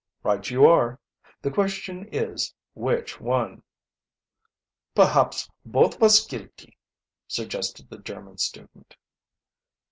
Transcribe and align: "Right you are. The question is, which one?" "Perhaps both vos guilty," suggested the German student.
"Right 0.23 0.49
you 0.49 0.65
are. 0.65 0.99
The 1.43 1.51
question 1.51 2.07
is, 2.11 2.55
which 2.73 3.19
one?" 3.21 3.61
"Perhaps 4.95 5.47
both 5.63 5.99
vos 5.99 6.25
guilty," 6.25 6.75
suggested 7.27 7.87
the 7.87 7.99
German 7.99 8.39
student. 8.39 8.95